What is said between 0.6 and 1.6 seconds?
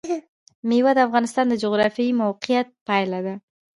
مېوې د افغانستان د